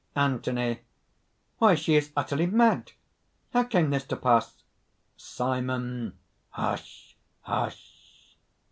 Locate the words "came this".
3.65-4.03